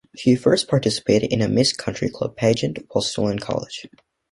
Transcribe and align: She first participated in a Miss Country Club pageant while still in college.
She 0.17 0.35
first 0.35 0.67
participated 0.67 1.31
in 1.31 1.43
a 1.43 1.47
Miss 1.47 1.73
Country 1.73 2.09
Club 2.09 2.35
pageant 2.35 2.79
while 2.89 3.03
still 3.03 3.27
in 3.27 3.37
college. 3.37 3.87